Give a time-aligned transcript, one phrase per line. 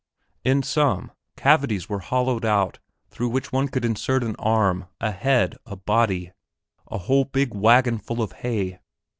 [0.43, 2.79] In some, cavities were hollowed out
[3.11, 6.31] through which one could insert an arm, a head, a body,
[6.87, 8.79] a whole big wagon full of hay.